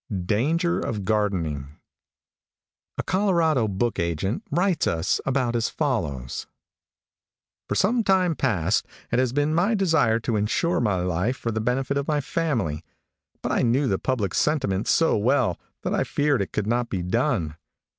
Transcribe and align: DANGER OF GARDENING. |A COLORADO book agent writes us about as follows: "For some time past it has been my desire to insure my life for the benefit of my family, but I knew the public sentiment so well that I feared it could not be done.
DANGER 0.25 0.79
OF 0.79 1.05
GARDENING. 1.05 1.77
|A 2.97 3.03
COLORADO 3.03 3.67
book 3.67 3.99
agent 3.99 4.41
writes 4.49 4.87
us 4.87 5.21
about 5.27 5.55
as 5.55 5.69
follows: 5.69 6.47
"For 7.69 7.75
some 7.75 8.03
time 8.03 8.33
past 8.35 8.87
it 9.11 9.19
has 9.19 9.31
been 9.31 9.53
my 9.53 9.75
desire 9.75 10.19
to 10.21 10.37
insure 10.37 10.79
my 10.81 10.95
life 11.01 11.37
for 11.37 11.51
the 11.51 11.61
benefit 11.61 11.97
of 11.97 12.07
my 12.07 12.19
family, 12.19 12.83
but 13.43 13.51
I 13.51 13.61
knew 13.61 13.87
the 13.87 13.99
public 13.99 14.33
sentiment 14.33 14.87
so 14.87 15.15
well 15.15 15.59
that 15.83 15.93
I 15.93 16.03
feared 16.03 16.41
it 16.41 16.51
could 16.51 16.65
not 16.65 16.89
be 16.89 17.03
done. 17.03 17.57